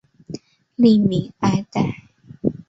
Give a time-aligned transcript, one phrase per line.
[0.77, 1.95] 吏民爱戴。